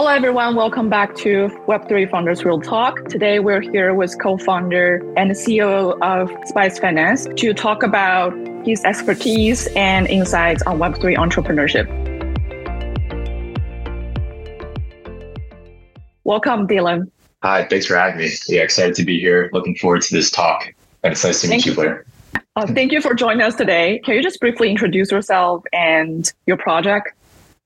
[0.00, 0.56] Hello, everyone.
[0.56, 3.04] Welcome back to Web3 Founders Real Talk.
[3.10, 8.32] Today, we're here with co founder and CEO of Spice Finance to talk about
[8.64, 11.86] his expertise and insights on Web3 entrepreneurship.
[16.24, 17.10] Welcome, Dylan.
[17.42, 18.30] Hi, thanks for having me.
[18.48, 19.50] Yeah, excited to be here.
[19.52, 20.72] Looking forward to this talk.
[21.02, 22.06] And it's nice to meet you, Blair.
[22.56, 24.00] Uh, thank you for joining us today.
[24.02, 27.10] Can you just briefly introduce yourself and your project?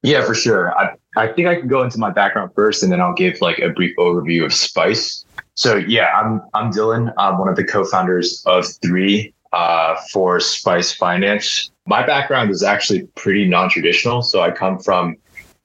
[0.04, 0.78] Yeah, for sure.
[0.78, 3.58] I, I think I can go into my background first, and then I'll give like
[3.60, 5.24] a brief overview of Spice.
[5.54, 7.10] So yeah, I'm I'm Dylan.
[7.16, 11.70] I'm one of the co-founders of Three uh, for Spice Finance.
[11.86, 14.20] My background is actually pretty non-traditional.
[14.20, 15.16] So I come from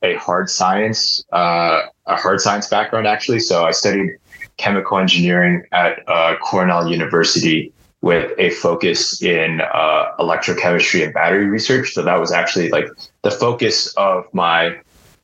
[0.04, 3.40] a hard science, uh, a hard science background actually.
[3.40, 4.12] So I studied
[4.56, 11.94] chemical engineering at uh, Cornell University with a focus in uh, electrochemistry and battery research.
[11.94, 12.88] So that was actually like
[13.24, 14.78] the focus of my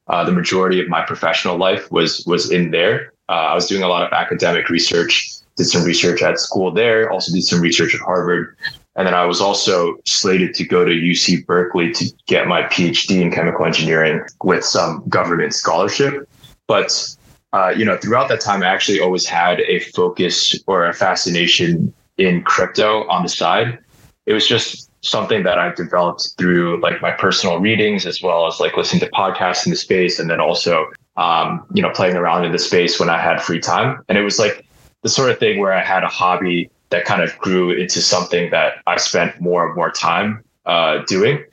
[0.08, 3.14] uh, the majority of my professional life was was in there.
[3.30, 7.10] Uh, I was doing a lot of academic research, did some research at school there,
[7.10, 8.56] also did some research at Harvard,
[8.96, 13.22] and then I was also slated to go to UC Berkeley to get my PhD
[13.22, 16.30] in chemical engineering with some government scholarship.
[16.68, 17.16] But
[17.54, 21.94] uh, you know, throughout that time, I actually always had a focus or a fascination
[22.18, 23.80] in crypto on the side.
[24.26, 28.60] It was just something that I developed through like my personal readings as well as
[28.60, 32.44] like listening to podcasts in the space and then also um, you know playing around
[32.44, 34.04] in the space when I had free time.
[34.10, 34.66] And it was like
[35.04, 38.50] the sort of thing where I had a hobby that kind of grew into something
[38.52, 41.44] that I spent more and more time uh, doing.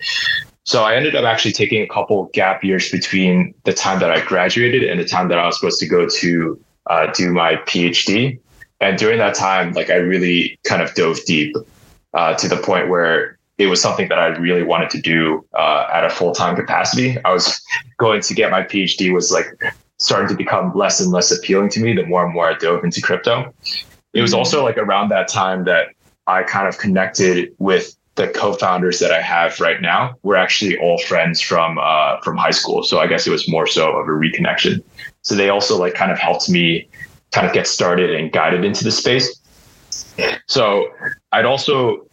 [0.65, 4.25] So I ended up actually taking a couple gap years between the time that I
[4.25, 8.39] graduated and the time that I was supposed to go to uh, do my PhD.
[8.83, 11.55] And during that time, like I really kind of dove deep
[12.15, 15.87] uh, to the point where it was something that I really wanted to do uh,
[15.93, 17.17] at a full time capacity.
[17.25, 17.63] I was
[17.99, 19.47] going to get my PhD was like
[19.99, 22.83] starting to become less and less appealing to me the more and more I dove
[22.83, 23.55] into crypto.
[24.15, 25.89] It was also like around that time that
[26.27, 30.17] I kind of connected with the co-founders that I have right now.
[30.25, 33.67] We're actually all friends from uh, from high school, so I guess it was more
[33.67, 34.83] so of a reconnection.
[35.23, 36.89] So they also like kind of helped me
[37.33, 39.41] kind of get started and guided into the space.
[40.47, 40.89] So
[41.33, 42.07] I'd also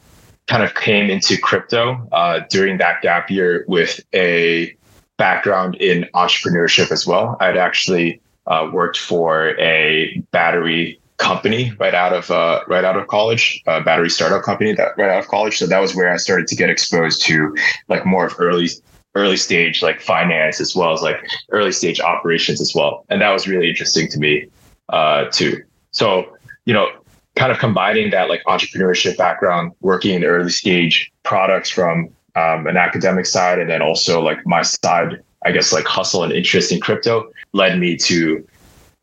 [0.48, 4.76] kind of came into crypto uh, during that gap year with a
[5.18, 7.38] background in entrepreneurship as well.
[7.40, 13.08] I'd actually uh, worked for a battery company right out of uh, right out of
[13.08, 15.58] college, a battery startup company that right out of college.
[15.58, 17.56] So that was where I started to get exposed to
[17.90, 18.70] like more of early
[19.16, 21.18] early stage like finance as well as like
[21.52, 24.48] early stage operations as well, and that was really interesting to me
[24.90, 25.62] uh, too.
[25.92, 26.36] So
[26.66, 26.88] you know,
[27.36, 32.78] kind of combining that like entrepreneurship background, working in early stage products from um, an
[32.78, 36.80] academic side, and then also like my side, I guess like hustle and interest in
[36.80, 38.48] crypto led me to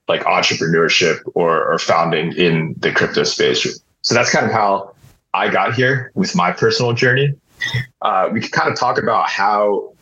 [0.08, 3.80] like entrepreneurship or, or founding in the crypto space.
[4.02, 4.94] So that's kind of how
[5.34, 7.34] I got here with my personal journey.
[8.02, 9.92] Uh, we could kind of talk about how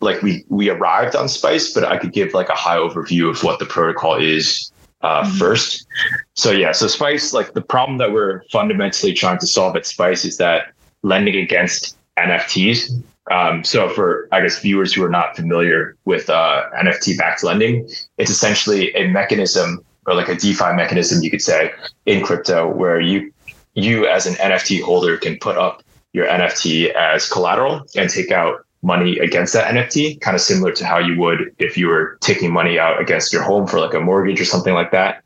[0.00, 3.42] like we we arrived on Spice, but I could give like a high overview of
[3.42, 4.72] what the protocol is
[5.02, 5.36] uh, mm-hmm.
[5.36, 5.86] first.
[6.34, 10.24] So yeah, so Spice, like the problem that we're fundamentally trying to solve at Spice
[10.24, 10.72] is that
[11.02, 13.02] lending against NFTs.
[13.30, 17.88] Um, so for I guess viewers who are not familiar with uh, NFT backed lending,
[18.18, 21.72] it's essentially a mechanism or like a DeFi mechanism, you could say,
[22.06, 23.32] in crypto where you
[23.74, 28.63] you as an NFT holder can put up your NFT as collateral and take out
[28.84, 32.52] money against that NFT, kind of similar to how you would if you were taking
[32.52, 35.24] money out against your home for like a mortgage or something like that.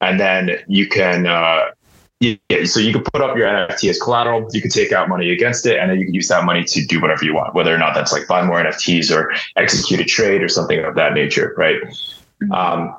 [0.00, 1.70] And then you can, uh,
[2.20, 4.46] yeah, so you can put up your NFT as collateral.
[4.52, 6.86] You can take out money against it, and then you can use that money to
[6.86, 10.04] do whatever you want, whether or not that's like buy more NFTs or execute a
[10.04, 11.76] trade or something of that nature, right?
[11.82, 12.52] Mm-hmm.
[12.52, 12.96] Um,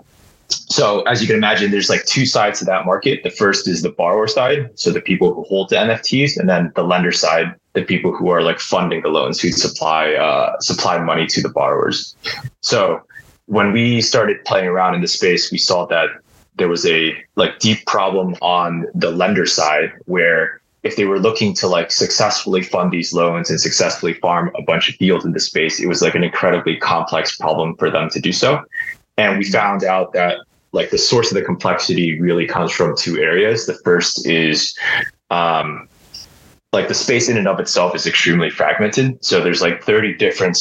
[0.49, 3.23] so as you can imagine, there's like two sides to that market.
[3.23, 6.71] The first is the borrower side, so the people who hold the NFTs, and then
[6.75, 10.97] the lender side, the people who are like funding the loans, who supply uh, supply
[10.97, 12.15] money to the borrowers.
[12.61, 13.01] So
[13.45, 16.09] when we started playing around in the space, we saw that
[16.57, 21.53] there was a like deep problem on the lender side where if they were looking
[21.55, 25.39] to like successfully fund these loans and successfully farm a bunch of deals in the
[25.39, 28.63] space, it was like an incredibly complex problem for them to do so.
[29.17, 30.37] And we found out that
[30.71, 33.65] like the source of the complexity really comes from two areas.
[33.65, 34.77] The first is
[35.31, 35.87] um,
[36.75, 39.23] like the space in and of itself is extremely fragmented.
[39.23, 40.57] So there's like 30 different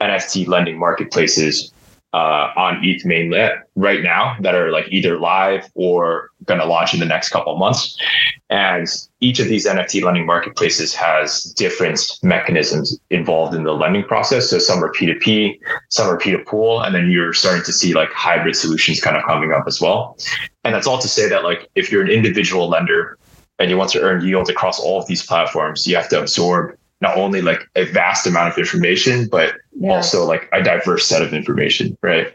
[0.00, 1.72] NFT lending marketplaces
[2.12, 6.94] uh, on ETH mainnet right now that are like either live or going to launch
[6.94, 7.98] in the next couple months.
[8.48, 8.86] And
[9.20, 14.48] each of these NFT lending marketplaces has different mechanisms involved in the lending process.
[14.50, 15.58] So some are P2P,
[15.88, 19.52] some are P2Pool, and then you're starting to see like hybrid solutions kind of coming
[19.52, 20.16] up as well.
[20.64, 23.18] And that's all to say that like if you're an individual lender
[23.58, 26.76] and you want to earn yield across all of these platforms, you have to absorb
[27.00, 29.92] not only like a vast amount of information, but yeah.
[29.92, 32.34] also like a diverse set of information, right?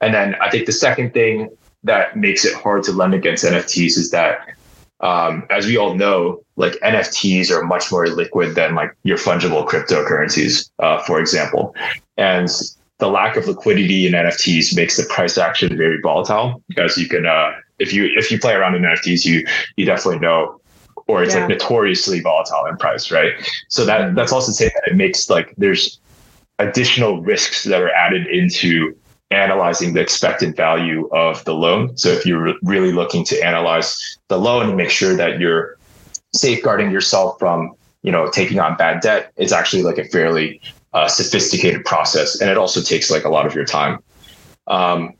[0.00, 1.48] And then I think the second thing
[1.84, 4.40] that makes it hard to lend against NFTs is that,
[5.00, 9.66] um, as we all know, like NFTs are much more liquid than like your fungible
[9.66, 11.74] cryptocurrencies, uh, for example.
[12.16, 12.48] And
[12.98, 17.26] the lack of liquidity in NFTs makes the price action very volatile because you can,
[17.26, 19.46] uh, if you if you play around in NFTs, you
[19.76, 20.60] you definitely know
[21.08, 21.40] or it's yeah.
[21.40, 23.32] like notoriously volatile in price, right?
[23.68, 24.14] So that mm-hmm.
[24.14, 25.98] that's also to say that it makes like there's
[26.58, 28.96] additional risks that are added into
[29.30, 31.96] analyzing the expected value of the loan.
[31.96, 35.76] So if you're really looking to analyze the loan and make sure that you're
[36.32, 37.72] safeguarding yourself from,
[38.02, 40.60] you know, taking on bad debt, it's actually like a fairly
[40.92, 43.98] uh, sophisticated process, and it also takes like a lot of your time.
[44.66, 45.12] Um,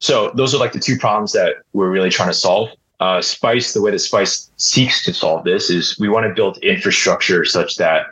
[0.00, 3.72] so those are like the two problems that we're really trying to solve uh, Spice,
[3.72, 7.76] the way that Spice seeks to solve this is we want to build infrastructure such
[7.76, 8.06] that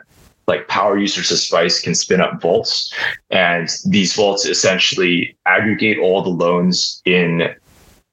[0.47, 2.93] like power users of Spice can spin up vaults,
[3.29, 7.53] and these vaults essentially aggregate all the loans in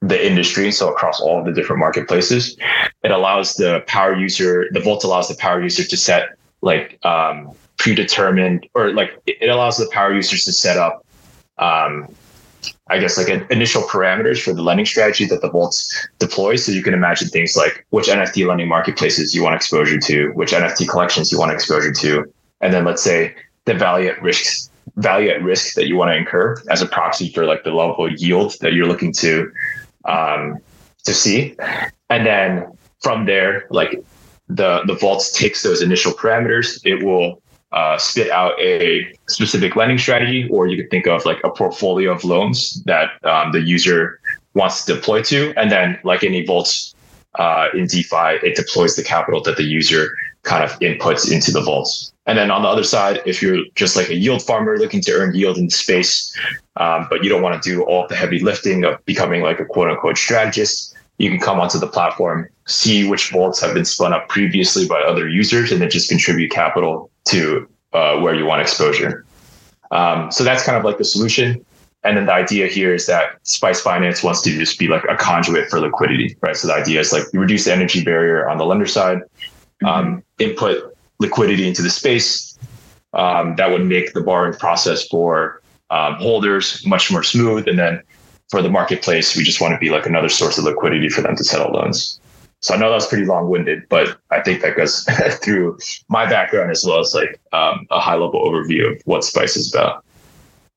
[0.00, 2.56] the industry, so across all the different marketplaces.
[3.05, 6.31] It allows the power user, the vault allows the power user to set
[6.61, 11.06] like um, predetermined, or like it allows the power users to set up
[11.59, 12.12] um,
[12.89, 16.57] I guess like an initial parameters for the lending strategy that the vaults deploy.
[16.57, 20.53] So you can imagine things like which NFT lending marketplaces you want exposure to, which
[20.53, 22.25] NFT collections you want exposure to,
[22.61, 23.35] and then let's say
[23.65, 27.31] the value at risk value at risk that you want to incur as a proxy
[27.33, 29.51] for like the level of yield that you're looking to
[30.05, 30.59] um,
[31.05, 31.57] to see,
[32.11, 32.67] and then
[33.01, 34.03] from there, like
[34.49, 37.43] the the vaults takes those initial parameters, it will
[37.75, 42.12] uh, spit out a specific lending strategy, or you could think of like a portfolio
[42.12, 44.21] of loans that um, the user
[44.55, 45.53] wants to deploy to.
[45.56, 46.94] And then, like any vault
[47.35, 51.61] uh, in DeFi, it deploys the capital that the user kind of inputs into the
[51.61, 52.12] vaults.
[52.26, 55.12] And then on the other side, if you're just like a yield farmer looking to
[55.12, 56.35] earn yield in space,
[56.77, 59.65] um, but you don't want to do all the heavy lifting of becoming like a
[59.65, 64.12] quote unquote strategist, you can come onto the platform, see which vaults have been spun
[64.12, 68.61] up previously by other users, and then just contribute capital to uh, where you want
[68.61, 69.25] exposure.
[69.91, 71.65] Um, so that's kind of like the solution.
[72.03, 75.17] And then the idea here is that Spice Finance wants to just be like a
[75.17, 76.55] conduit for liquidity, right?
[76.55, 79.21] So the idea is like you reduce the energy barrier on the lender side,
[79.87, 82.59] um, input liquidity into the space.
[83.15, 87.69] Um, that would make the borrowing process for um, holders much more smooth.
[87.69, 88.03] And then
[88.50, 91.37] for the marketplace, we just want to be like another source of liquidity for them
[91.37, 92.20] to settle loans.
[92.65, 95.05] So I know that was pretty long winded, but I think that goes
[95.43, 95.79] through
[96.09, 99.71] my background as well as like um, a high level overview of what Spice is
[99.75, 100.03] about.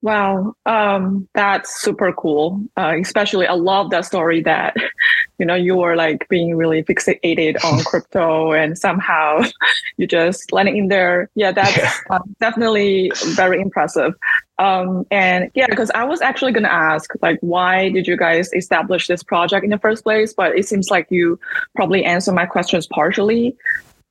[0.03, 2.61] Wow, um, that's super cool.
[2.77, 4.75] Uh, especially, I love that story that
[5.39, 9.41] you know you were like being really fixated on crypto, and somehow
[9.97, 11.29] you just landing in there.
[11.33, 11.93] Yeah, that's yeah.
[12.11, 14.13] Uh, definitely very impressive.
[14.59, 18.51] Um, and yeah, because I was actually going to ask, like, why did you guys
[18.53, 20.33] establish this project in the first place?
[20.33, 21.39] But it seems like you
[21.75, 23.55] probably answered my questions partially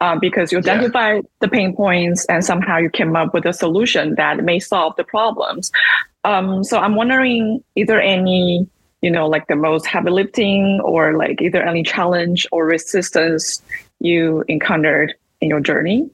[0.00, 1.30] uh, because you identified yeah.
[1.40, 5.04] the pain points and somehow you came up with a solution that may solve the
[5.04, 5.72] problems.
[6.24, 8.66] Um, so I'm wondering, is there any,
[9.00, 13.62] you know, like the most heavy lifting or like either any challenge or resistance
[14.00, 16.10] you encountered in your journey?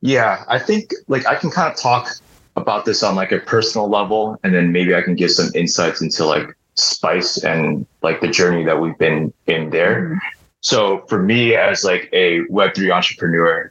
[0.00, 2.08] Yeah, I think like I can kind of talk
[2.56, 6.02] about this on like a personal level, and then maybe I can give some insights
[6.02, 10.02] into like Spice and like the journey that we've been in there.
[10.02, 10.41] Mm-hmm.
[10.62, 13.70] So for me as like a Web3 entrepreneur,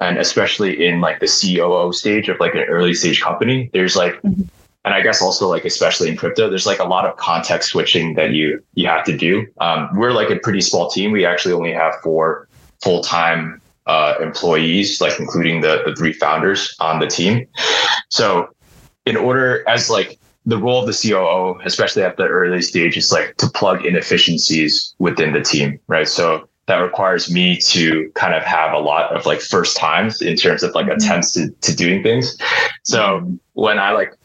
[0.00, 4.14] and especially in like the COO stage of like an early stage company, there's like,
[4.22, 4.42] mm-hmm.
[4.84, 8.14] and I guess also like especially in crypto, there's like a lot of context switching
[8.14, 9.46] that you you have to do.
[9.60, 11.12] Um, we're like a pretty small team.
[11.12, 12.48] We actually only have four
[12.82, 17.46] full time uh, employees, like including the the three founders on the team.
[18.08, 18.48] So
[19.04, 23.12] in order as like the role of the COO, especially at the early stage, is
[23.12, 26.08] like to plug inefficiencies within the team, right?
[26.08, 30.36] So that requires me to kind of have a lot of like first times in
[30.36, 30.96] terms of like mm-hmm.
[30.96, 32.36] attempts to, to doing things.
[32.82, 34.16] So when I like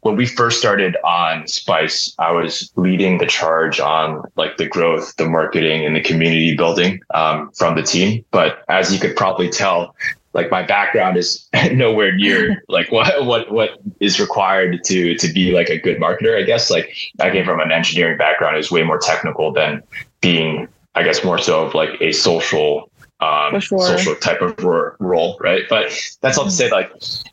[0.00, 5.14] when we first started on Spice, I was leading the charge on like the growth,
[5.16, 8.24] the marketing, and the community building um, from the team.
[8.30, 9.94] But as you could probably tell,
[10.34, 15.52] like my background is nowhere near like what what what is required to to be
[15.52, 16.70] like a good marketer i guess.
[16.70, 19.82] Like i came from an engineering background is way more technical than
[20.20, 22.88] being i guess more so of like a social
[23.20, 23.78] um, sure.
[23.78, 24.58] social type of
[24.98, 25.62] role right?
[25.70, 26.90] But that's all to say like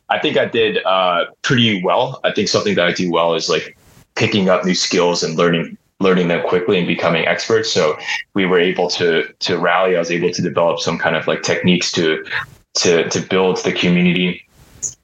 [0.10, 2.20] i think i did uh pretty well.
[2.24, 3.75] I think something that i do well is like
[4.15, 7.72] picking up new skills and learning learning them quickly and becoming experts.
[7.72, 7.98] So
[8.34, 9.96] we were able to to rally.
[9.96, 12.24] I was able to develop some kind of like techniques to
[12.82, 14.46] to to build the community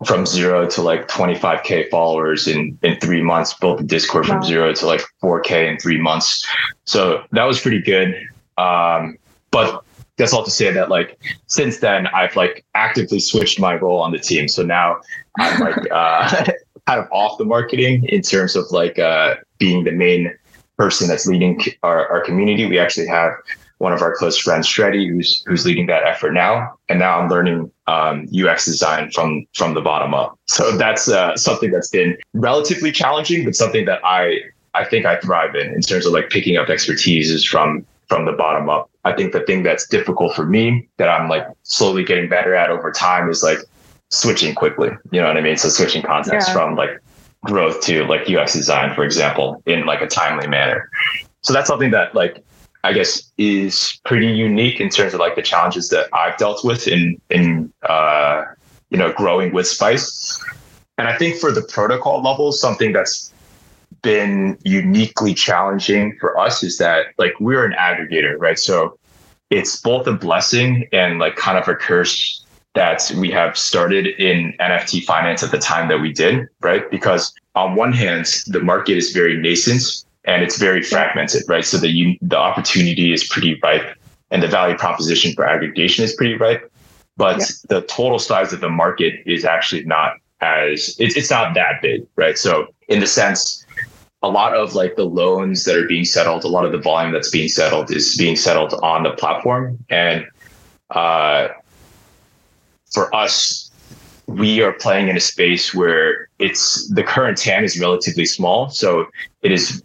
[0.05, 4.43] from zero to like 25k followers in in three months built the discord from wow.
[4.43, 6.47] zero to like 4k in three months.
[6.85, 8.15] So that was pretty good.
[8.57, 9.17] Um,
[9.51, 9.83] but
[10.17, 14.11] that's all to say that like since then i've like actively switched my role on
[14.11, 14.47] the team.
[14.47, 15.01] So now
[15.39, 16.45] i'm like uh,
[16.87, 20.33] kind of off the marketing in terms of like uh, being the main
[20.77, 22.65] person that's leading our, our community.
[22.65, 23.31] We actually have
[23.79, 26.77] one of our close friends, Shreddy, who's who's leading that effort now.
[26.89, 30.39] And now I'm learning um, UX design from from the bottom up.
[30.47, 34.39] So that's uh, something that's been relatively challenging, but something that I
[34.73, 38.25] I think I thrive in in terms of like picking up expertise is from from
[38.25, 38.89] the bottom up.
[39.03, 42.69] I think the thing that's difficult for me that I'm like slowly getting better at
[42.69, 43.59] over time is like
[44.09, 44.89] switching quickly.
[45.11, 45.57] You know what I mean?
[45.57, 46.53] So switching context yeah.
[46.53, 47.01] from like
[47.43, 50.89] growth to like UX design, for example, in like a timely manner.
[51.41, 52.43] So that's something that like
[52.85, 56.87] I guess is pretty unique in terms of like the challenges that I've dealt with
[56.87, 58.43] in in uh,
[58.91, 60.43] you know growing with Spice.
[60.97, 63.33] And I think for the protocol level, something that's
[64.03, 68.59] been uniquely challenging for us is that like we're an aggregator, right?
[68.59, 68.97] So
[69.49, 74.53] it's both a blessing and like kind of a curse that we have started in
[74.59, 76.89] NFT finance at the time that we did, right?
[76.91, 81.63] Because on one hand, the market is very nascent and it's very fragmented, right?
[81.63, 83.97] So the you, the opportunity is pretty ripe,
[84.31, 86.71] and the value proposition for aggregation is pretty ripe,
[87.15, 87.45] but yeah.
[87.69, 92.05] the total size of the market is actually not as it's it's not that big,
[92.15, 92.37] right?
[92.37, 93.65] So in the sense,
[94.21, 97.13] a lot of like the loans that are being settled, a lot of the volume
[97.13, 100.25] that's being settled is being settled on the platform, and
[100.89, 101.49] uh,
[102.91, 103.61] for us.
[104.27, 108.71] We are playing in a space where it's the current TAM is relatively small.
[108.71, 109.05] So
[109.43, 109.83] it is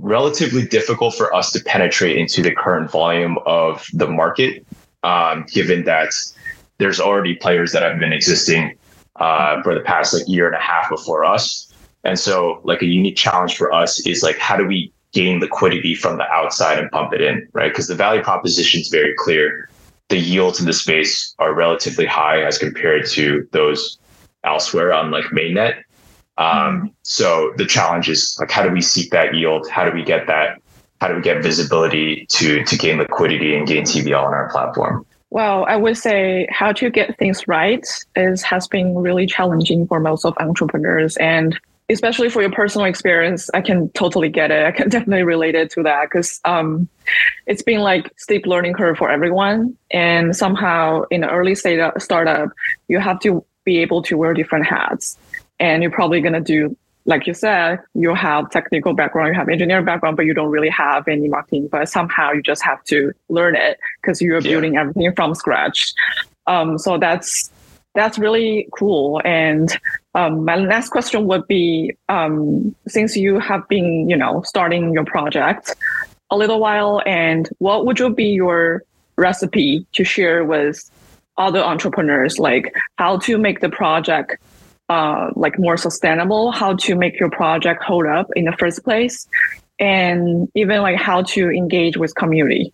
[0.00, 4.66] relatively difficult for us to penetrate into the current volume of the market,
[5.02, 6.10] um, given that
[6.78, 8.76] there's already players that have been existing
[9.16, 11.72] uh, for the past like year and a half before us.
[12.04, 15.94] And so, like a unique challenge for us is like, how do we gain liquidity
[15.94, 17.70] from the outside and pump it in, right?
[17.70, 19.68] Because the value proposition is very clear.
[20.08, 23.98] The yields in the space are relatively high as compared to those
[24.44, 25.82] elsewhere on like mainnet.
[26.40, 29.68] Um, so the challenge is like, how do we seek that yield?
[29.68, 30.60] How do we get that?
[31.00, 35.06] How do we get visibility to to gain liquidity and gain TVL on our platform?
[35.28, 40.00] Well, I would say how to get things right is has been really challenging for
[40.00, 41.58] most of entrepreneurs and
[41.90, 44.64] especially for your personal experience, I can totally get it.
[44.64, 46.88] I can definitely relate it to that because um,
[47.46, 49.76] it's been like steep learning curve for everyone.
[49.90, 52.50] And somehow in the early state startup,
[52.88, 55.18] you have to be able to wear different hats
[55.60, 56.76] and you're probably going to do
[57.06, 60.68] like you said you have technical background you have engineering background but you don't really
[60.68, 64.50] have any marketing but somehow you just have to learn it because you're yeah.
[64.50, 65.92] building everything from scratch.
[66.46, 67.50] Um, so that's
[67.94, 69.20] that's really cool.
[69.24, 69.76] And
[70.14, 75.04] um, my last question would be um, since you have been you know starting your
[75.04, 75.74] project
[76.30, 78.84] a little while and what would you be your
[79.16, 80.88] recipe to share with
[81.38, 82.38] other entrepreneurs?
[82.38, 84.36] Like how to make the project
[84.90, 89.26] uh, like more sustainable, how to make your project hold up in the first place,
[89.78, 92.72] and even like how to engage with community.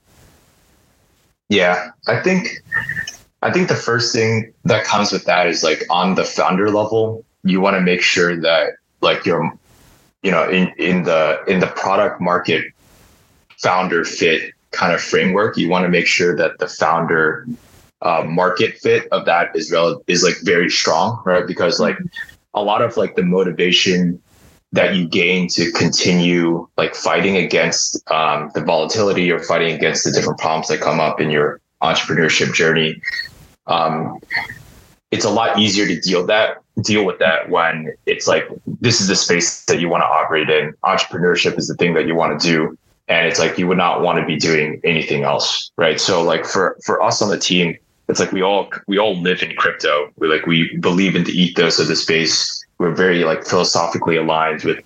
[1.50, 2.48] Yeah, I think
[3.42, 7.22] I think the first thing that comes with that is like on the founder level,
[7.44, 8.70] you want to make sure that
[9.02, 9.52] like you're
[10.22, 12.64] you know in in the in the product market
[13.58, 17.46] founder fit kind of framework, you want to make sure that the founder
[18.02, 21.46] uh, market fit of that is rel- is like very strong, right?
[21.46, 21.98] Because like
[22.54, 24.20] a lot of like the motivation
[24.72, 30.12] that you gain to continue like fighting against um, the volatility or fighting against the
[30.12, 33.00] different problems that come up in your entrepreneurship journey.
[33.66, 34.18] Um,
[35.10, 38.46] it's a lot easier to deal that deal with that when it's like
[38.80, 40.74] this is the space that you want to operate in.
[40.84, 42.76] Entrepreneurship is the thing that you want to do,
[43.08, 46.00] and it's like you would not want to be doing anything else, right?
[46.00, 47.76] So like for for us on the team,
[48.08, 50.10] it's like we all we all live in crypto.
[50.16, 52.64] We like we believe in the ethos of the space.
[52.78, 54.84] We're very like philosophically aligned with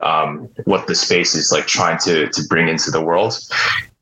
[0.00, 3.38] um, what the space is like trying to to bring into the world.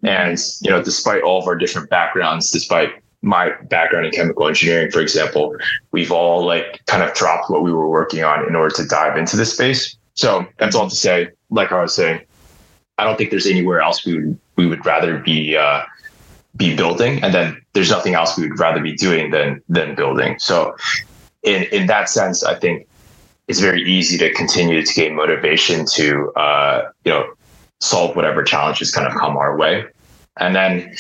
[0.02, 2.90] And you know, despite all of our different backgrounds, despite
[3.22, 5.56] my background in chemical engineering, for example,
[5.92, 9.16] we've all like kind of dropped what we were working on in order to dive
[9.16, 9.96] into this space.
[10.14, 12.20] So that's all to say, like I was saying,
[12.98, 15.82] I don't think there's anywhere else we would we would rather be uh,
[16.56, 20.38] be building, and then there's nothing else we would rather be doing than than building.
[20.38, 20.76] So
[21.42, 22.86] in in that sense, I think
[23.48, 27.32] it's very easy to continue to gain motivation to uh, you know
[27.80, 29.84] solve whatever challenges kind of come our way,
[30.38, 30.94] and then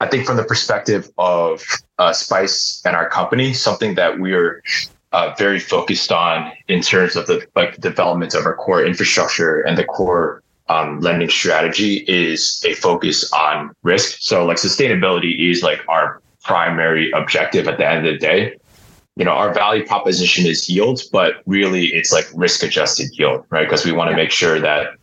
[0.00, 1.64] I think from the perspective of
[1.98, 4.62] uh, Spice and our company, something that we're
[5.12, 9.78] uh, very focused on in terms of the like development of our core infrastructure and
[9.78, 14.16] the core um, lending strategy is a focus on risk.
[14.20, 18.56] So like sustainability is like our primary objective at the end of the day.
[19.16, 23.66] You know, our value proposition is yield, but really it's like risk adjusted yield, right?
[23.66, 24.94] Because we want to make sure that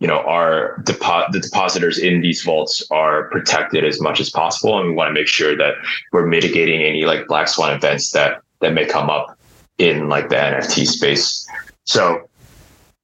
[0.00, 4.76] you know our depo- the depositors in these vaults are protected as much as possible
[4.76, 5.74] and we want to make sure that
[6.10, 9.38] we're mitigating any like black swan events that that may come up
[9.78, 11.46] in like the nft space
[11.84, 12.28] so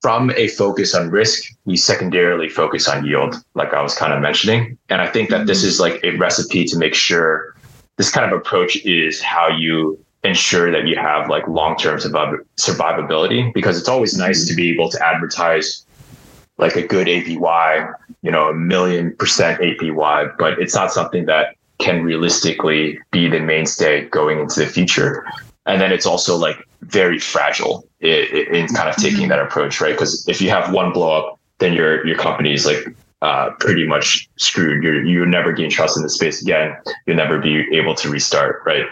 [0.09, 4.23] from a focus on risk we secondarily focus on yield like i was kind of
[4.23, 4.79] mentioning.
[4.89, 5.69] And i think that this mm-hmm.
[5.69, 7.55] is like a recipe to make sure
[7.99, 13.79] this kind of approach is how you ensure that you have like long-term survivability because
[13.79, 14.29] it's always mm-hmm.
[14.29, 15.85] nice to be able to advertise
[16.57, 21.55] like a good APY, you know, a million percent APY, but it's not something that
[21.81, 25.27] can realistically be the mainstay going into the future.
[25.67, 29.95] And then it's also like very fragile in, in kind of taking that approach, right?
[29.95, 32.87] Because if you have one blow up, then your your company is like
[33.23, 34.83] uh, pretty much screwed.
[34.83, 36.77] You're you never gain trust in the space again.
[37.07, 38.87] You'll never be able to restart, right?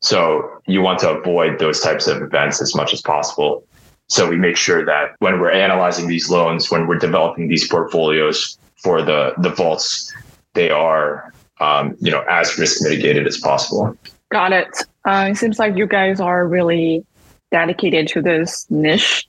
[0.00, 3.64] So you want to avoid those types of events as much as possible.
[4.08, 8.58] So we make sure that when we're analyzing these loans, when we're developing these portfolios
[8.76, 10.12] for the the vaults,
[10.54, 13.96] they are um, you know as risk mitigated as possible.
[14.30, 14.68] Got it.
[15.04, 17.04] Uh, it seems like you guys are really
[17.50, 19.28] dedicated to this niche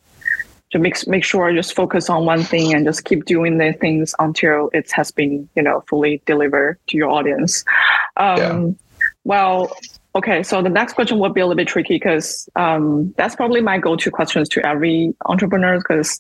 [0.72, 4.16] to make make sure just focus on one thing and just keep doing the things
[4.20, 7.64] until it has been you know fully delivered to your audience.
[8.18, 8.72] Um, yeah.
[9.24, 9.72] Well,
[10.14, 13.62] Okay, so the next question will be a little bit tricky because um, that's probably
[13.62, 16.20] my go-to questions to every entrepreneur because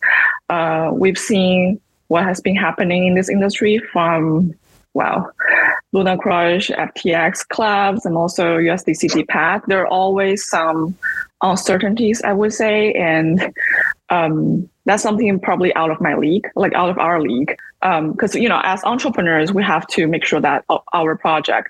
[0.49, 1.77] uh, we've seen
[2.07, 4.53] what has been happening in this industry from
[4.93, 5.31] well,
[5.93, 9.63] Luna Crush, FTX collapse, and also USDCT path.
[9.67, 10.95] There are always some
[11.41, 13.53] uncertainties, I would say, and
[14.09, 17.55] um, that's something probably out of my league, like out of our league.
[17.81, 21.69] Because um, you know, as entrepreneurs, we have to make sure that our project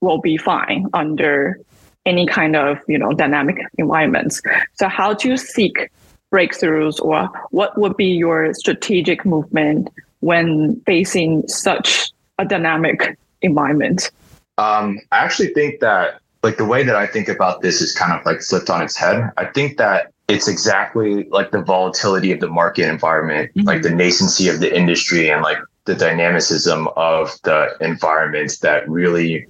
[0.00, 1.58] will be fine under
[2.04, 4.42] any kind of you know dynamic environments.
[4.74, 5.90] So how to seek
[6.32, 9.88] breakthroughs or what would be your strategic movement
[10.20, 14.10] when facing such a dynamic environment?
[14.58, 18.12] Um, I actually think that like the way that I think about this is kind
[18.12, 19.32] of like flipped on its head.
[19.36, 23.66] I think that it's exactly like the volatility of the market environment, mm-hmm.
[23.66, 29.46] like the nascency of the industry and like the dynamicism of the environment that really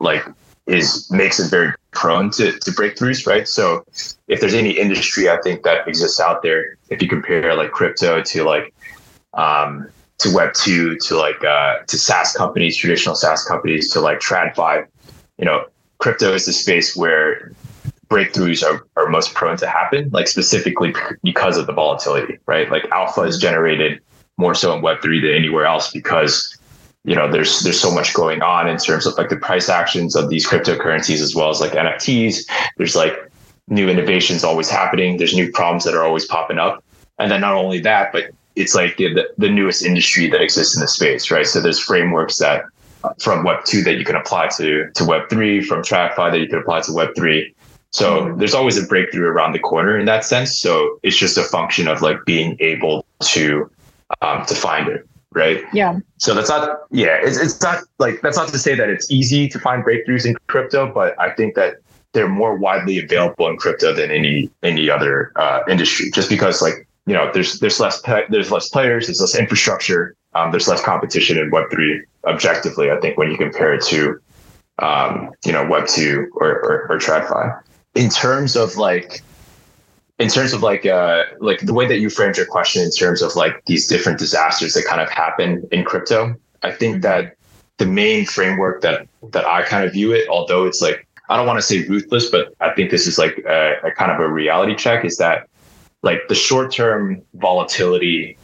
[0.00, 0.24] like
[0.66, 3.46] is makes it very prone to, to breakthroughs, right?
[3.46, 3.84] So
[4.26, 8.22] if there's any industry I think that exists out there, if you compare like crypto
[8.22, 8.74] to like
[9.34, 14.18] um, to Web two to like uh, to SaaS companies, traditional SaaS companies to like
[14.18, 14.84] TradFi,
[15.38, 15.66] you know,
[16.00, 17.52] crypto is the space where
[18.08, 22.68] breakthroughs are, are most prone to happen, like specifically because of the volatility, right?
[22.70, 24.00] Like alpha is generated
[24.36, 26.56] more so in Web three than anywhere else because
[27.04, 30.16] you know there's there's so much going on in terms of like the price actions
[30.16, 32.50] of these cryptocurrencies as well as like NFTs.
[32.76, 33.14] There's like
[33.68, 35.16] new innovations always happening.
[35.16, 36.82] There's new problems that are always popping up.
[37.18, 40.80] And then not only that, but it's like the, the newest industry that exists in
[40.80, 41.46] the space, right?
[41.46, 42.64] So there's frameworks that
[43.18, 46.48] from Web two that you can apply to to Web three, from TradFi that you
[46.48, 47.54] can apply to Web three.
[47.90, 48.38] So mm-hmm.
[48.38, 50.56] there's always a breakthrough around the corner in that sense.
[50.56, 53.70] So it's just a function of like being able to
[54.22, 55.62] um, to find it right?
[55.72, 56.00] Yeah.
[56.18, 59.48] So that's not, yeah, it's, it's not like, that's not to say that it's easy
[59.48, 61.76] to find breakthroughs in crypto, but I think that
[62.12, 66.88] they're more widely available in crypto than any, any other uh, industry, just because like,
[67.06, 71.38] you know, there's, there's less, there's less players, there's less infrastructure, um, there's less competition
[71.38, 74.20] in Web3 objectively, I think, when you compare it to,
[74.78, 77.62] um, you know, Web2 or, or, or TradFi.
[77.94, 79.22] In terms of like,
[80.20, 83.22] in terms of like uh like the way that you framed your question in terms
[83.22, 87.00] of like these different disasters that kind of happen in crypto i think mm-hmm.
[87.00, 87.36] that
[87.78, 91.46] the main framework that that i kind of view it although it's like i don't
[91.46, 94.28] want to say ruthless but i think this is like a, a kind of a
[94.28, 95.48] reality check is that
[96.02, 98.36] like the short term volatility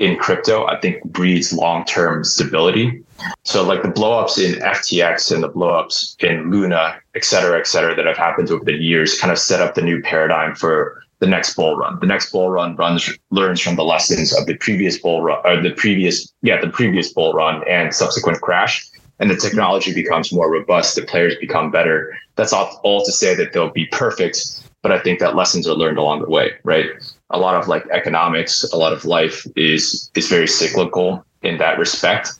[0.00, 3.04] in crypto, I think breeds long term stability.
[3.44, 7.94] So like the blowups in FTX and the blowups in Luna, et cetera, et cetera,
[7.94, 11.26] that have happened over the years kind of set up the new paradigm for the
[11.26, 11.98] next bull run.
[12.00, 15.62] The next bull run runs learns from the lessons of the previous bull run or
[15.62, 18.86] the previous yeah, the previous bull run and subsequent crash.
[19.18, 22.16] And the technology becomes more robust, the players become better.
[22.36, 25.74] That's all, all to say that they'll be perfect, but I think that lessons are
[25.74, 26.86] learned along the way, right?
[27.30, 31.78] A lot of like economics, a lot of life is is very cyclical in that
[31.78, 32.32] respect.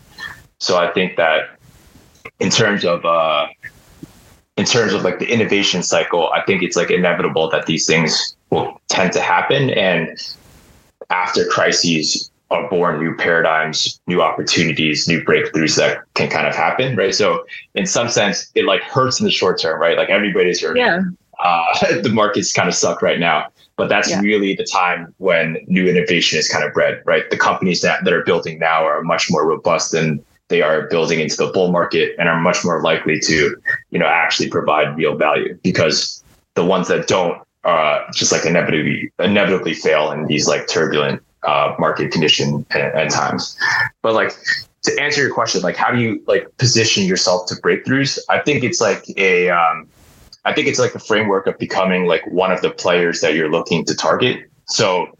[0.58, 1.58] So I think that
[2.38, 3.46] in terms of uh,
[4.56, 8.36] in terms of like the innovation cycle, I think it's like inevitable that these things
[8.50, 9.70] will tend to happen.
[9.70, 10.18] And
[11.08, 16.96] after crises are born new paradigms, new opportunities, new breakthroughs that can kind of happen,
[16.96, 17.14] right?
[17.14, 19.96] So in some sense, it like hurts in the short term, right?
[19.96, 20.82] Like everybody's hurting.
[20.82, 21.00] Yeah.
[21.42, 21.64] Uh,
[22.02, 24.20] the markets kind of suck right now, but that's yeah.
[24.20, 27.28] really the time when new innovation is kind of bred, right?
[27.30, 31.20] The companies that, that are building now are much more robust than they are building
[31.20, 33.56] into the bull market and are much more likely to,
[33.90, 36.22] you know, actually provide real value because
[36.54, 41.74] the ones that don't uh, just like inevitably inevitably fail in these like turbulent uh,
[41.78, 43.56] market condition and, and times.
[44.02, 44.32] But like
[44.82, 48.18] to answer your question, like how do you like position yourself to breakthroughs?
[48.28, 49.86] I think it's like a um,
[50.44, 53.50] I think it's like the framework of becoming like one of the players that you're
[53.50, 54.48] looking to target.
[54.66, 55.16] So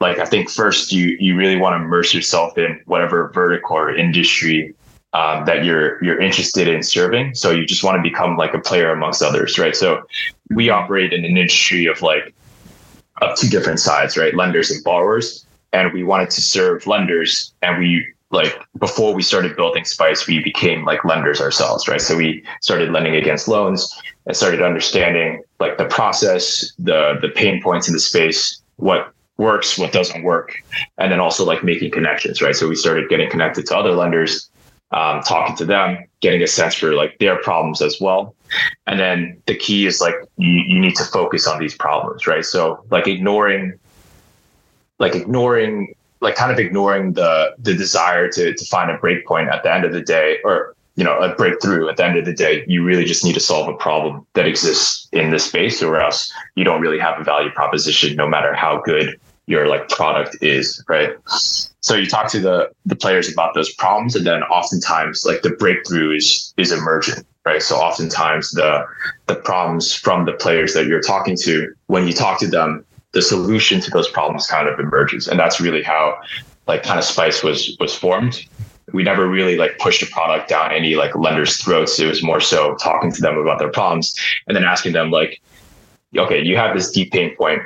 [0.00, 3.94] like I think first you you really want to immerse yourself in whatever vertical or
[3.94, 4.74] industry
[5.12, 7.34] um, that you're you're interested in serving.
[7.34, 9.76] So you just want to become like a player amongst others, right?
[9.76, 10.02] So
[10.50, 12.34] we operate in an industry of like
[13.20, 14.34] of two different sides, right?
[14.34, 19.56] Lenders and borrowers, and we wanted to serve lenders, and we like before we started
[19.56, 22.00] building Spice, we became like lenders ourselves, right?
[22.00, 27.60] So we started lending against loans and started understanding like the process, the the pain
[27.62, 30.62] points in the space, what works, what doesn't work,
[30.98, 32.54] and then also like making connections, right?
[32.54, 34.48] So we started getting connected to other lenders,
[34.92, 38.34] um, talking to them, getting a sense for like their problems as well.
[38.86, 42.44] And then the key is like you, you need to focus on these problems, right?
[42.44, 43.78] So like ignoring,
[44.98, 49.62] like ignoring, like kind of ignoring the the desire to to find a breakpoint at
[49.62, 52.34] the end of the day, or you know a breakthrough at the end of the
[52.34, 55.98] day you really just need to solve a problem that exists in this space or
[55.98, 59.18] else you don't really have a value proposition no matter how good
[59.50, 61.10] your like product is, right?
[61.80, 65.50] So you talk to the the players about those problems, and then oftentimes like the
[65.50, 67.60] breakthrough is is emergent, right?
[67.60, 68.86] So oftentimes the
[69.26, 73.22] the problems from the players that you're talking to, when you talk to them, the
[73.22, 76.18] solution to those problems kind of emerges, and that's really how
[76.66, 78.44] like kind of Spice was was formed.
[78.92, 81.98] We never really like pushed a product down any like lenders' throats.
[81.98, 84.18] It was more so talking to them about their problems
[84.48, 85.40] and then asking them like,
[86.16, 87.62] okay, you have this deep pain point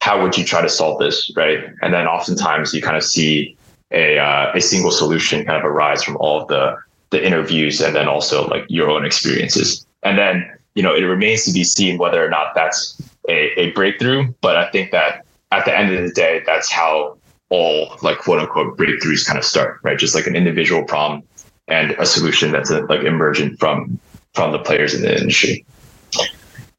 [0.00, 1.58] how would you try to solve this, right?
[1.82, 3.56] And then oftentimes you kind of see
[3.92, 6.76] a uh, a single solution kind of arise from all of the
[7.10, 9.84] the interviews and then also like your own experiences.
[10.02, 13.00] And then you know it remains to be seen whether or not that's
[13.30, 14.32] a, a breakthrough.
[14.40, 17.16] But I think that at the end of the day, that's how
[17.48, 19.98] all like quote unquote breakthroughs kind of start, right?
[19.98, 21.22] Just like an individual problem
[21.68, 23.98] and a solution that's a, like emergent from
[24.34, 25.64] from the players in the industry.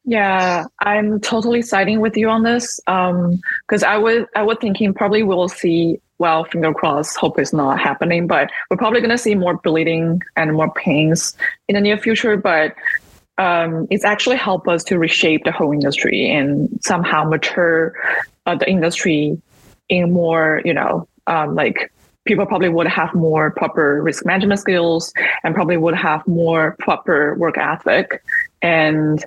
[0.04, 2.80] Yeah, I'm totally siding with you on this.
[2.88, 6.00] Um, because I would I would thinking probably we'll see.
[6.18, 7.18] Well, finger crossed.
[7.18, 11.36] Hope it's not happening, but we're probably gonna see more bleeding and more pains
[11.68, 12.38] in the near future.
[12.38, 12.76] But
[13.42, 17.96] um, it's actually helped us to reshape the whole industry and somehow mature
[18.46, 19.42] uh, the industry
[19.90, 21.92] in more, you know, um, like
[22.26, 25.12] people probably would have more proper risk management skills
[25.44, 28.24] and probably would have more proper work ethic
[28.62, 29.26] and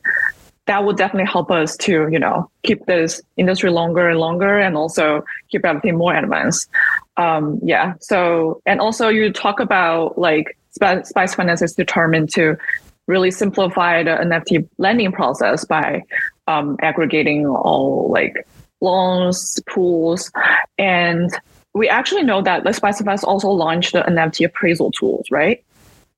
[0.66, 4.76] that would definitely help us to, you know, keep this industry longer and longer and
[4.76, 6.70] also keep everything more advanced.
[7.16, 7.94] Um, yeah.
[8.00, 12.56] So, and also you talk about like Spice Finance is determined to
[13.06, 16.02] really simplify the NFT lending process by
[16.46, 18.46] um, aggregating all like
[18.80, 20.30] loans, pools,
[20.78, 21.30] and
[21.74, 25.62] we actually know that Spice Finance also launched the NFT appraisal tools, right?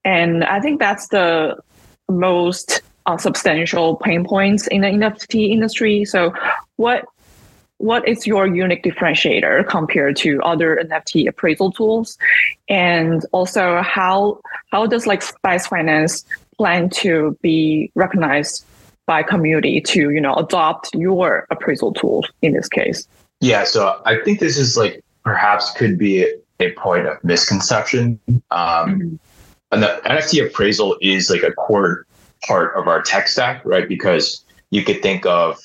[0.04, 1.56] And I think that's the
[2.08, 6.04] most uh, substantial pain points in the NFT industry.
[6.04, 6.32] So,
[6.76, 7.06] what
[7.78, 12.18] what is your unique differentiator compared to other NFT appraisal tools?
[12.68, 16.24] And also, how how does like Spice Finance
[16.58, 18.64] plan to be recognized
[19.06, 23.06] by community to you know adopt your appraisal tools in this case?
[23.40, 26.26] Yeah, so I think this is like perhaps could be
[26.60, 28.18] a point of misconception.
[28.28, 29.16] Um, mm-hmm.
[29.72, 32.06] And the NFT appraisal is like a core
[32.46, 33.88] part of our tech stack, right?
[33.88, 35.58] Because you could think of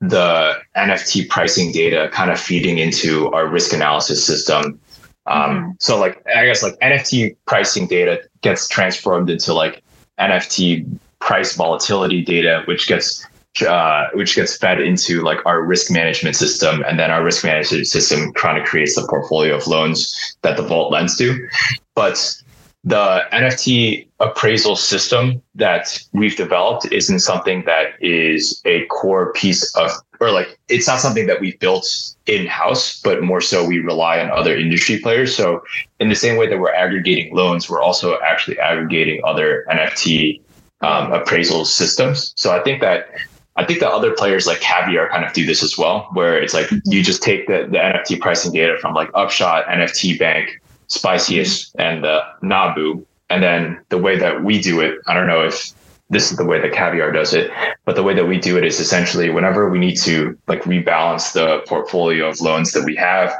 [0.00, 4.80] the NFT pricing data kind of feeding into our risk analysis system
[5.26, 5.70] Um, mm-hmm.
[5.78, 9.82] So like I guess like NFT pricing data gets transformed into like
[10.20, 10.86] NFT
[11.18, 13.26] price volatility data, which gets
[13.66, 17.86] uh, which gets fed into like our risk management system, and then our risk management
[17.86, 21.48] system kind of creates the portfolio of loans that the vault lends to.
[21.94, 22.42] But
[22.84, 29.90] the NFT appraisal system that we've developed isn't something that is a core piece of,
[30.18, 31.86] or like it's not something that we've built
[32.26, 35.34] in house, but more so we rely on other industry players.
[35.36, 35.62] So,
[35.98, 40.40] in the same way that we're aggregating loans, we're also actually aggregating other NFT
[40.80, 42.32] um, appraisal systems.
[42.36, 43.10] So, I think that
[43.56, 46.54] I think that other players like Caviar kind of do this as well, where it's
[46.54, 46.78] like mm-hmm.
[46.92, 50.59] you just take the, the NFT pricing data from like Upshot, NFT Bank,
[50.90, 53.04] Spicyest, and uh, Nabu.
[53.30, 55.72] And then the way that we do it, I don't know if
[56.10, 57.50] this is the way that Caviar does it,
[57.84, 61.32] but the way that we do it is essentially whenever we need to like rebalance
[61.32, 63.32] the portfolio of loans that we have,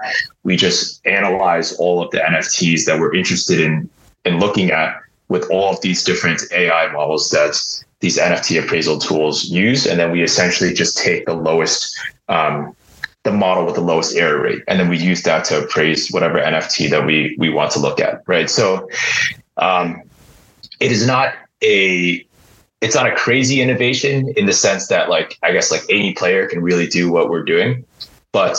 [0.44, 3.90] we just analyze all of the NFTs that we're interested in
[4.24, 4.94] in looking at
[5.28, 7.56] with all of these different AI models that
[8.00, 11.96] these NFT appraisal tools use, and then we essentially just take the lowest
[12.28, 12.74] um,
[13.22, 16.38] the model with the lowest error rate, and then we use that to appraise whatever
[16.38, 18.48] NFT that we we want to look at, right?
[18.48, 18.88] So,
[19.56, 20.02] um,
[20.80, 22.26] it is not a
[22.80, 26.46] it's not a crazy innovation in the sense that like I guess like any player
[26.46, 27.84] can really do what we're doing,
[28.32, 28.58] but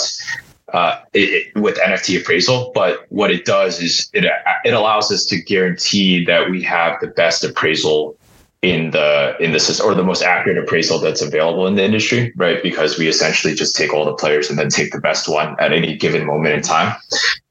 [0.73, 2.71] uh, it, it, with NFT appraisal.
[2.73, 4.25] But what it does is it
[4.63, 8.15] it allows us to guarantee that we have the best appraisal
[8.61, 12.31] in the in the system or the most accurate appraisal that's available in the industry,
[12.35, 12.61] right?
[12.61, 15.73] Because we essentially just take all the players and then take the best one at
[15.73, 16.95] any given moment in time.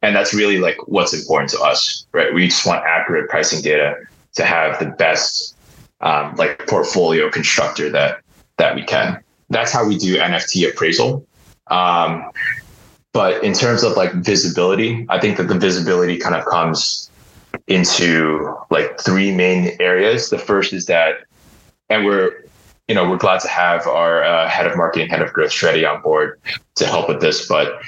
[0.03, 2.33] And that's really like what's important to us, right?
[2.33, 3.97] We just want accurate pricing data
[4.35, 5.57] to have the best
[6.01, 8.21] um, like portfolio constructor that
[8.59, 9.21] that we can.
[9.49, 11.27] That's how we do NFT appraisal.
[11.67, 12.31] Um,
[13.13, 17.10] but in terms of like visibility, I think that the visibility kind of comes
[17.67, 20.31] into like three main areas.
[20.31, 21.25] The first is that,
[21.89, 22.45] and we're
[22.89, 25.85] you know we're glad to have our uh, head of marketing, head of growth strategy
[25.85, 26.41] on board
[26.77, 27.81] to help with this, but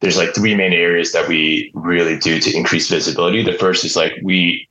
[0.00, 3.42] there's like three main areas that we really do to increase visibility.
[3.42, 4.68] The first is like we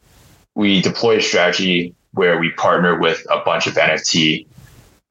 [0.54, 4.46] we deploy a strategy where we partner with a bunch of NFT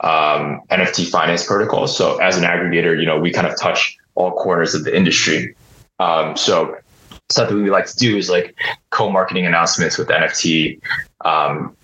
[0.01, 1.97] um, NFT finance protocols.
[1.97, 5.55] So as an aggregator, you know, we kind of touch all corners of the industry.
[5.99, 6.77] Um, so
[7.31, 8.57] something we like to do is like
[8.91, 10.81] co-marketing announcements with NFT,
[11.25, 11.77] um,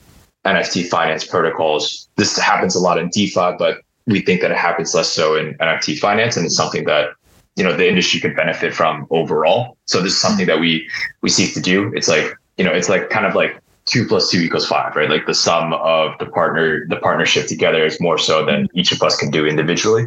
[0.44, 2.08] NFT finance protocols.
[2.16, 5.54] This happens a lot in DeFi, but we think that it happens less so in
[5.54, 7.10] NFT finance, and it's something that
[7.56, 9.76] you know the industry could benefit from overall.
[9.86, 10.88] So this is something that we
[11.20, 11.92] we seek to do.
[11.94, 15.10] It's like you know, it's like kind of like two plus two equals five, right?
[15.10, 19.02] Like the sum of the partner, the partnership together is more so than each of
[19.02, 20.06] us can do individually.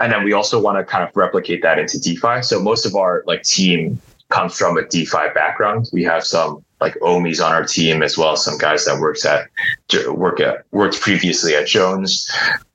[0.00, 2.42] And then we also want to kind of replicate that into DeFi.
[2.42, 5.88] So most of our like team comes from a DeFi background.
[5.92, 9.24] We have some like Omis on our team as well as some guys that works
[9.24, 9.48] at
[10.08, 12.30] work at worked previously at Jones,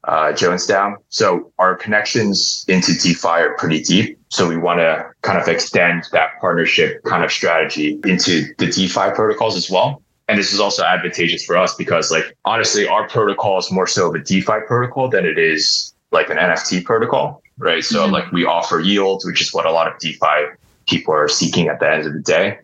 [0.06, 0.96] uh, JonesDAO.
[1.10, 4.18] So our connections into DeFi are pretty deep.
[4.30, 9.12] So we want to kind of extend that partnership kind of strategy into the DeFi
[9.14, 10.02] protocols as well.
[10.28, 14.08] And this is also advantageous for us because like honestly, our protocol is more so
[14.08, 17.44] of a DeFi protocol than it is like an NFT protocol.
[17.58, 17.84] Right.
[17.84, 18.14] So mm-hmm.
[18.14, 20.56] like we offer yields, which is what a lot of DeFi
[20.92, 22.60] people are seeking at the end of the day.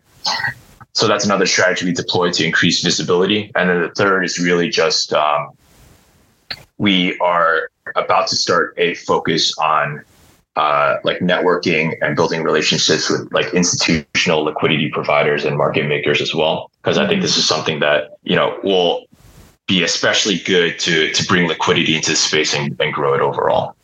[0.92, 3.50] So that's another strategy we deploy to increase visibility.
[3.56, 5.50] And then the third is really just um,
[6.76, 10.02] we are about to start a focus on
[10.56, 16.34] uh, like networking and building relationships with like institutional liquidity providers and market makers as
[16.34, 16.70] well.
[16.82, 19.06] Because I think this is something that you know will
[19.68, 23.76] be especially good to to bring liquidity into the space and, and grow it overall.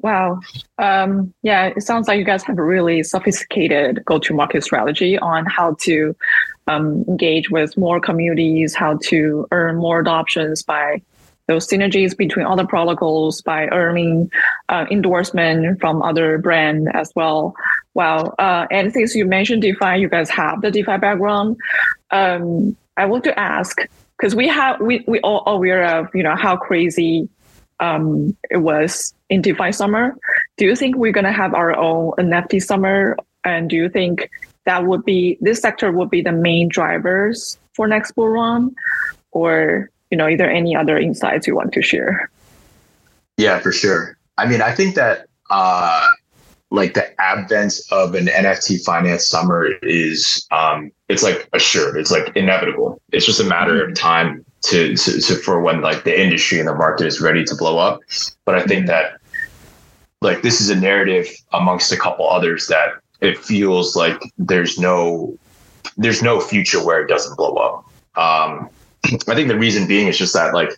[0.00, 0.40] Wow.
[0.78, 5.18] Um, yeah, it sounds like you guys have a really sophisticated go to market strategy
[5.18, 6.14] on how to
[6.68, 11.02] um, engage with more communities, how to earn more adoptions by
[11.48, 14.30] those synergies between other protocols by earning
[14.68, 17.54] uh, endorsement from other brand as well.
[17.94, 18.34] Wow.
[18.38, 21.56] Uh, and since you mentioned DeFi, you guys have the DeFi background.
[22.10, 23.78] Um, I want to ask
[24.18, 27.28] because we have we we all aware of you know how crazy
[27.80, 30.16] um, it was in DeFi summer.
[30.56, 33.16] Do you think we're going to have our own NFT summer?
[33.44, 34.30] And do you think
[34.64, 38.74] that would be this sector would be the main drivers for next bull run,
[39.30, 42.30] or you know, are there any other insights you want to share?
[43.36, 44.18] Yeah, for sure.
[44.36, 46.06] I mean, I think that uh,
[46.70, 51.96] like the advent of an NFT finance summer is um, it's like assured.
[51.96, 53.00] It's like inevitable.
[53.12, 56.68] It's just a matter of time to, to, to for when like the industry and
[56.68, 58.00] the market is ready to blow up.
[58.44, 59.18] But I think that
[60.20, 65.36] like this is a narrative amongst a couple others that it feels like there's no
[65.96, 67.84] there's no future where it doesn't blow up.
[68.16, 68.70] Um,
[69.04, 70.70] I think the reason being is just that like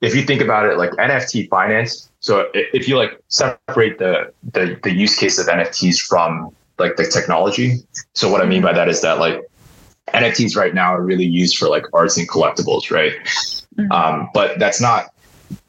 [0.00, 4.78] if you think about it like NFT finance, so if you like separate the the,
[4.82, 7.76] the use case of NFTs from like the technology.
[8.14, 9.40] So what I mean by that is that like
[10.12, 13.12] NFTs right now are really used for like arts and collectibles, right?
[13.76, 13.92] Mm-hmm.
[13.92, 15.12] Um, but that's not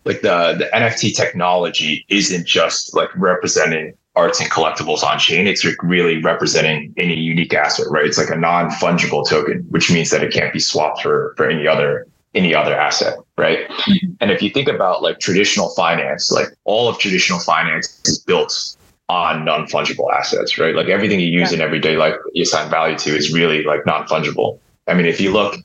[0.06, 5.48] like the the NFT technology isn't just like representing arts and collectibles on chain.
[5.48, 8.06] It's like really representing any unique asset, right?
[8.06, 11.50] It's like a non fungible token, which means that it can't be swapped for for
[11.50, 13.68] any other any other asset, right?
[13.70, 14.12] Mm-hmm.
[14.20, 18.76] And if you think about like traditional finance, like all of traditional finance is built
[19.10, 20.76] on non-fungible assets, right?
[20.76, 21.58] Like everything you use yeah.
[21.58, 24.60] in everyday life you assign value to is really like non-fungible.
[24.88, 25.56] I mean, if you look,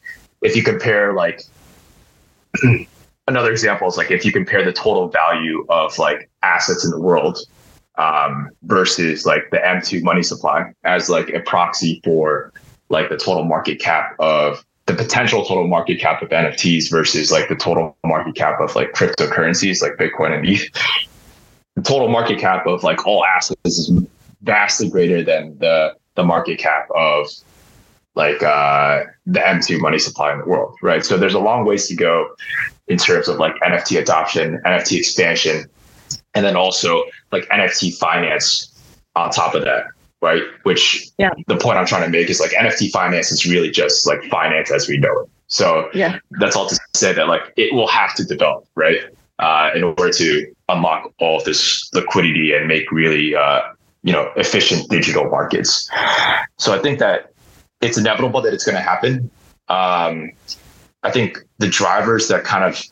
[0.43, 1.43] if you compare like
[3.29, 7.01] another example is like if you compare the total value of like assets in the
[7.01, 7.39] world
[7.97, 12.53] um, versus like the M2 money supply as like a proxy for
[12.89, 17.49] like the total market cap of the potential total market cap of NFTs versus like
[17.49, 20.69] the total market cap of like cryptocurrencies like Bitcoin and ETH.
[21.77, 23.93] The total market cap of like all assets is
[24.43, 27.27] vastly greater than the the market cap of
[28.15, 31.05] like uh, the M2 money supply in the world, right?
[31.05, 32.29] So there's a long ways to go
[32.87, 35.67] in terms of like NFT adoption, NFT expansion,
[36.35, 38.71] and then also like NFT finance
[39.17, 39.87] on top of that
[40.25, 40.43] right?
[40.63, 41.31] Which yeah.
[41.49, 44.73] the point I'm trying to make is like NFT finance is really just like finance
[44.73, 45.29] as we know it.
[45.49, 46.19] So yeah.
[46.41, 49.01] that's all to say that like it will have to develop, right?
[49.39, 53.63] Uh, in order to unlock all of this liquidity and make really uh,
[54.03, 55.91] you know efficient digital markets.
[56.57, 57.33] So I think that
[57.81, 59.31] it's inevitable that it's going to happen.
[59.69, 60.31] Um,
[61.03, 62.83] I think the drivers that kind of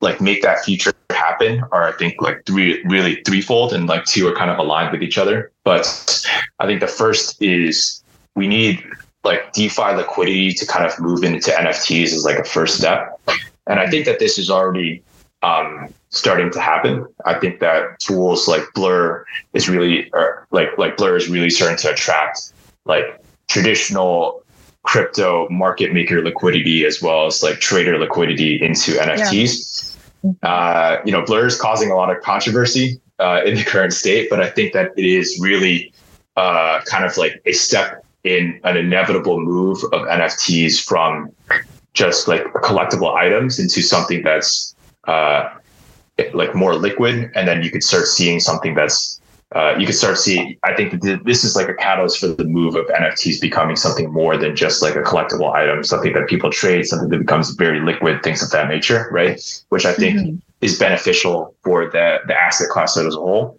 [0.00, 4.26] like make that future happen are I think like three really threefold and like two
[4.26, 5.52] are kind of aligned with each other.
[5.64, 6.26] But
[6.58, 8.02] I think the first is
[8.34, 8.84] we need
[9.24, 13.20] like DeFi liquidity to kind of move into NFTs as like a first step.
[13.68, 15.02] And I think that this is already
[15.42, 17.06] um, starting to happen.
[17.24, 21.78] I think that tools like Blur is really or like like Blur is really starting
[21.78, 22.52] to attract
[22.84, 23.04] like
[23.48, 24.42] traditional
[24.82, 29.96] crypto market maker liquidity as well as like trader liquidity into NFTs.
[30.22, 30.48] Yeah.
[30.48, 34.28] Uh, you know, Blur is causing a lot of controversy uh, in the current state,
[34.30, 35.92] but I think that it is really
[36.36, 41.32] uh, kind of like a step in an inevitable move of NFTs from
[41.94, 44.71] just like collectible items into something that's
[45.04, 45.54] uh,
[46.32, 49.20] like more liquid, and then you could start seeing something that's
[49.54, 50.56] uh, you could start seeing.
[50.62, 54.10] I think that this is like a catalyst for the move of NFTs becoming something
[54.10, 57.80] more than just like a collectible item, something that people trade, something that becomes very
[57.80, 59.62] liquid, things of that nature, right?
[59.68, 60.36] Which I think mm-hmm.
[60.62, 63.58] is beneficial for the the asset class as a whole.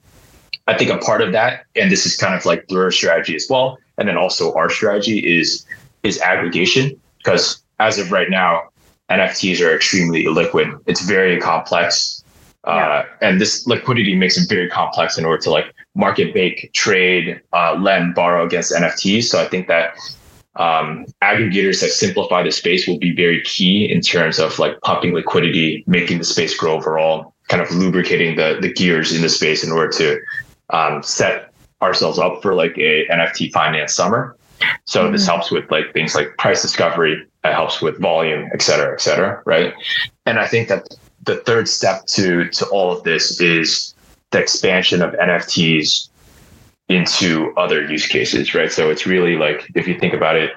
[0.66, 3.48] I think a part of that, and this is kind of like Blur strategy as
[3.50, 5.66] well, and then also our strategy is
[6.02, 8.70] is aggregation because as of right now,
[9.14, 10.80] NFTs are extremely illiquid.
[10.88, 12.24] It's very complex.
[12.66, 13.06] Uh, yeah.
[13.28, 17.76] and this liquidity makes it very complex in order to like market make, trade, uh,
[17.78, 19.26] lend, borrow against NFTs.
[19.26, 19.96] So I think that
[20.56, 25.14] um, aggregators that simplify the space will be very key in terms of like pumping
[25.14, 29.64] liquidity, making the space grow overall, kind of lubricating the the gears in the space
[29.64, 30.20] in order to
[30.70, 34.38] um, set ourselves up for like a NFT finance summer.
[34.86, 35.14] So mm-hmm.
[35.14, 37.28] this helps with like things like price discovery.
[37.44, 39.74] It helps with volume, et cetera, et cetera, right?
[40.26, 43.94] And I think that the third step to to all of this is
[44.32, 46.10] the expansion of NFTs
[46.90, 48.72] into other use cases, right?
[48.72, 50.52] So it's really like if you think about it,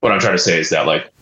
[0.00, 1.12] what I'm trying to say is that like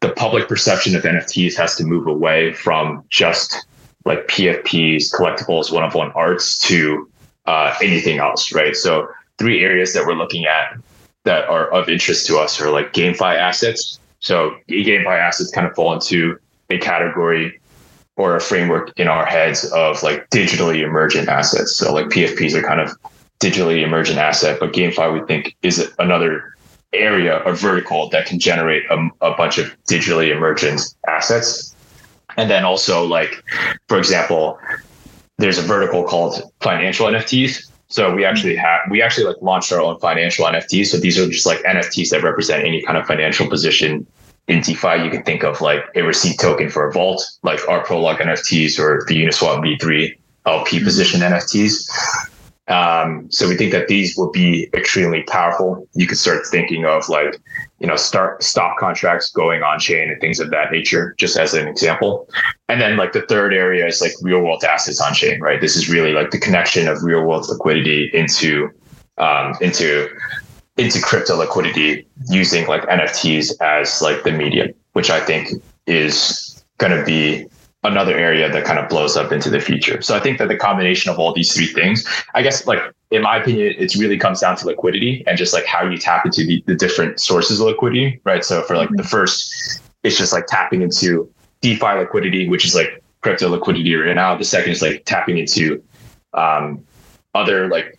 [0.00, 3.66] the public perception of NFTs has to move away from just
[4.04, 7.08] like PFPs, collectibles, one of one arts to
[7.46, 8.76] uh, anything else, right?
[8.76, 9.08] So
[9.38, 10.76] three areas that we're looking at
[11.24, 13.98] that are of interest to us are like GameFi assets.
[14.24, 16.38] So GameFi assets kind of fall into
[16.70, 17.60] a category
[18.16, 21.76] or a framework in our heads of like digitally emergent assets.
[21.76, 22.90] So like PFPs are kind of
[23.40, 26.56] digitally emergent asset, but GameFi we think is another
[26.94, 31.74] area or vertical that can generate a, a bunch of digitally emergent assets.
[32.38, 33.44] And then also like,
[33.88, 34.58] for example,
[35.36, 37.70] there's a vertical called financial NFTs.
[37.88, 40.86] So we actually have we actually like launched our own financial NFTs.
[40.86, 44.06] So these are just like NFTs that represent any kind of financial position
[44.48, 47.84] in DeFi, you can think of like a receipt token for a vault, like our
[47.84, 50.16] Prolog NFTs or the Uniswap V3
[50.46, 50.84] LP mm-hmm.
[50.84, 51.88] position NFTs.
[52.66, 55.86] Um, so we think that these will be extremely powerful.
[55.94, 57.38] You could start thinking of like,
[57.78, 61.52] you know, start stock contracts going on chain and things of that nature, just as
[61.52, 62.28] an example.
[62.68, 65.60] And then like the third area is like real world assets on chain, right?
[65.60, 68.70] This is really like the connection of real world liquidity into
[69.18, 70.08] um, into
[70.76, 75.50] into crypto liquidity using like NFTs as like the medium, which I think
[75.86, 77.46] is going to be
[77.84, 80.00] another area that kind of blows up into the future.
[80.02, 82.04] So I think that the combination of all these three things,
[82.34, 85.66] I guess, like in my opinion, it really comes down to liquidity and just like
[85.66, 88.44] how you tap into the, the different sources of liquidity, right?
[88.44, 93.02] So for like the first, it's just like tapping into DeFi liquidity, which is like
[93.20, 94.36] crypto liquidity right now.
[94.36, 95.82] The second is like tapping into
[96.32, 96.84] um,
[97.34, 97.98] other like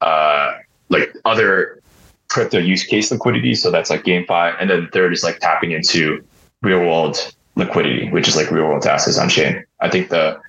[0.00, 0.54] uh,
[0.88, 1.82] like other
[2.28, 3.54] crypto use case liquidity.
[3.54, 4.56] So that's like GameFi.
[4.60, 6.24] And then the third is like tapping into
[6.62, 9.64] real world liquidity, which is like real world assets on chain.
[9.80, 10.40] I think the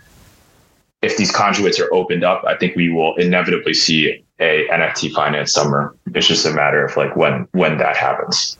[1.01, 5.53] if these conduits are opened up, I think we will inevitably see a NFT finance
[5.53, 5.95] summer.
[6.13, 8.57] It's just a matter of like when when that happens.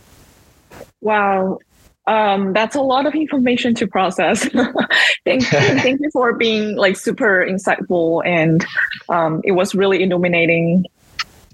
[1.02, 1.60] Wow.
[2.06, 4.48] Um, that's a lot of information to process.
[5.26, 5.50] thank, you.
[5.60, 8.66] thank you for being like super insightful and
[9.10, 10.86] um, it was really illuminating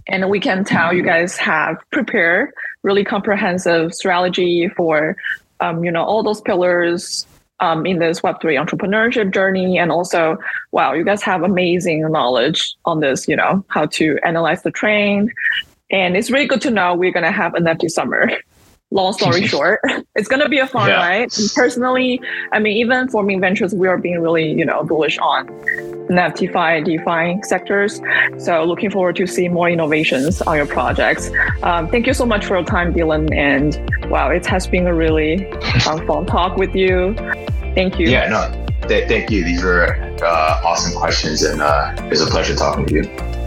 [0.08, 2.52] and we can tell you guys have prepared
[2.84, 5.16] really comprehensive strategy for
[5.60, 7.26] um, you know all those pillars
[7.60, 9.78] um, in this web3 entrepreneurship journey.
[9.78, 10.38] And also
[10.72, 15.32] wow you guys have amazing knowledge on this you know how to analyze the trend.
[15.92, 18.32] And it's really good to know we're going to have an NFT summer
[18.94, 19.80] long story short,
[20.16, 20.96] it's going to be a fun yeah.
[20.96, 21.38] ride.
[21.38, 22.22] And personally,
[22.52, 25.48] I mean, even for Mint Ventures, we are being really, you know, bullish on
[26.10, 28.02] NFT, DeFi sectors.
[28.38, 31.30] So looking forward to see more innovations on your projects.
[31.64, 33.34] Um, thank you so much for your time, Dylan.
[33.36, 35.52] And wow, it has been a really
[35.90, 37.16] um, fun talk with you.
[37.76, 38.10] Thank you.
[38.10, 39.44] Yeah, no, th- thank you.
[39.44, 43.43] These were uh, awesome questions, and uh, it was a pleasure talking to you.